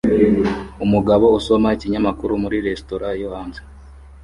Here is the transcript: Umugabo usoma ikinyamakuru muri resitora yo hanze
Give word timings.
Umugabo 0.85 1.25
usoma 1.37 1.67
ikinyamakuru 1.75 2.33
muri 2.43 2.57
resitora 2.65 3.07
yo 3.21 3.27
hanze 3.33 3.61